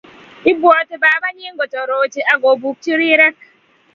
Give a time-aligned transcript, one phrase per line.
[0.51, 3.35] ibwati babanyi kotorochi ak kopukchi rirek